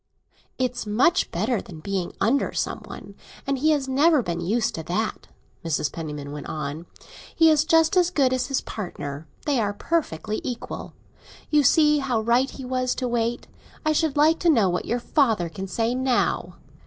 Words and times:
"It's 0.57 0.87
much 0.87 1.29
better 1.29 1.61
than 1.61 1.79
being 1.79 2.13
under 2.19 2.53
some 2.53 2.79
one; 2.87 3.13
and 3.45 3.59
he 3.59 3.69
has 3.69 3.87
never 3.87 4.23
been 4.23 4.39
used 4.41 4.73
to 4.73 4.81
that," 4.85 5.27
Mrs. 5.63 5.91
Penniman 5.91 6.31
went 6.31 6.47
on. 6.49 6.87
"He 7.35 7.51
is 7.51 7.63
just 7.65 7.95
as 7.95 8.09
good 8.09 8.33
as 8.33 8.47
his 8.47 8.61
partner—they 8.61 9.59
are 9.59 9.73
perfectly 9.73 10.41
equal! 10.43 10.93
You 11.51 11.61
see 11.61 11.99
how 11.99 12.19
right 12.19 12.49
he 12.49 12.65
was 12.65 12.95
to 12.95 13.07
wait. 13.07 13.45
I 13.85 13.91
should 13.91 14.17
like 14.17 14.39
to 14.39 14.49
know 14.49 14.71
what 14.71 14.85
your 14.85 14.97
father 14.99 15.49
can 15.49 15.67
say 15.67 15.93
now! 15.93 16.55